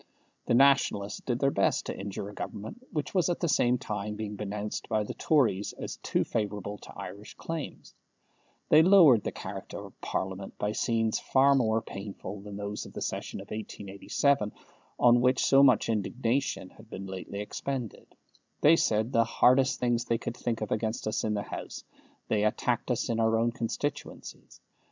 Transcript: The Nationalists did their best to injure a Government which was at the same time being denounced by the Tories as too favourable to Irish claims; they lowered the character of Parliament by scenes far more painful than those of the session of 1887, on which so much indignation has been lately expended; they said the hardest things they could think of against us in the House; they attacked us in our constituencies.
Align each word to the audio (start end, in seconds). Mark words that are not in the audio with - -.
The 0.47 0.55
Nationalists 0.55 1.21
did 1.21 1.37
their 1.37 1.51
best 1.51 1.85
to 1.85 1.95
injure 1.95 2.27
a 2.27 2.33
Government 2.33 2.87
which 2.91 3.13
was 3.13 3.29
at 3.29 3.39
the 3.39 3.47
same 3.47 3.77
time 3.77 4.15
being 4.15 4.35
denounced 4.35 4.89
by 4.89 5.03
the 5.03 5.13
Tories 5.13 5.73
as 5.73 5.97
too 5.97 6.23
favourable 6.23 6.79
to 6.79 6.93
Irish 6.97 7.35
claims; 7.35 7.93
they 8.69 8.81
lowered 8.81 9.23
the 9.23 9.31
character 9.31 9.77
of 9.85 10.01
Parliament 10.01 10.57
by 10.57 10.71
scenes 10.71 11.19
far 11.19 11.53
more 11.53 11.83
painful 11.83 12.41
than 12.41 12.57
those 12.57 12.87
of 12.87 12.93
the 12.93 13.01
session 13.03 13.41
of 13.41 13.51
1887, 13.51 14.51
on 14.97 15.21
which 15.21 15.45
so 15.45 15.61
much 15.61 15.87
indignation 15.87 16.71
has 16.71 16.85
been 16.87 17.05
lately 17.05 17.39
expended; 17.39 18.07
they 18.61 18.75
said 18.75 19.11
the 19.11 19.23
hardest 19.23 19.79
things 19.79 20.05
they 20.05 20.17
could 20.17 20.35
think 20.35 20.61
of 20.61 20.71
against 20.71 21.05
us 21.05 21.23
in 21.23 21.35
the 21.35 21.43
House; 21.43 21.83
they 22.27 22.43
attacked 22.43 22.89
us 22.89 23.07
in 23.07 23.19
our 23.19 23.51
constituencies. 23.51 24.61